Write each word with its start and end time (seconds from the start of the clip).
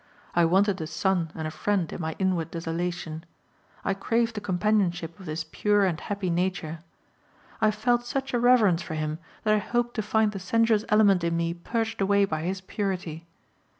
I 0.35 0.45
wanted 0.45 0.81
a 0.81 0.87
son 0.87 1.29
and 1.35 1.47
a 1.47 1.51
friend 1.51 1.93
in 1.93 2.01
my 2.01 2.15
inward 2.17 2.49
desolation. 2.49 3.23
I 3.85 3.93
craved 3.93 4.33
the 4.33 4.41
companionship 4.41 5.19
of 5.19 5.27
this 5.27 5.43
pure 5.51 5.85
and 5.85 6.01
happy 6.01 6.31
nature. 6.31 6.79
I 7.61 7.69
felt 7.69 8.07
such 8.07 8.33
a 8.33 8.39
reverence 8.39 8.81
for 8.81 8.95
him 8.95 9.19
that 9.43 9.53
I 9.53 9.59
hoped 9.59 9.93
to 9.97 10.01
find 10.01 10.31
the 10.31 10.39
sensuous 10.39 10.85
element 10.89 11.23
in 11.23 11.37
me 11.37 11.53
purged 11.53 12.01
away 12.01 12.25
by 12.25 12.41
his 12.41 12.61
purity. 12.61 13.27